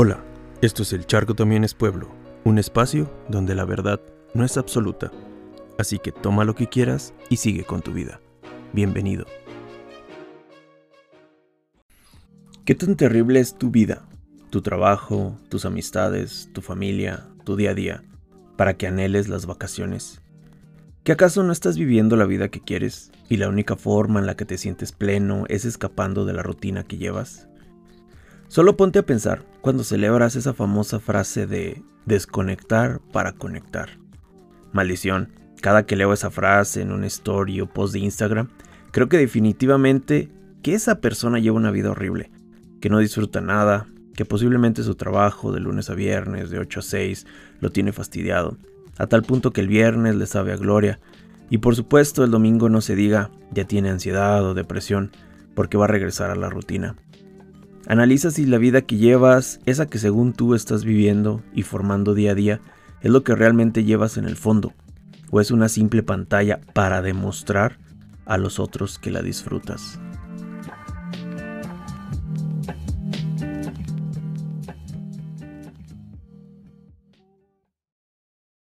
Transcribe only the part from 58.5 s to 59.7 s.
vida que llevas,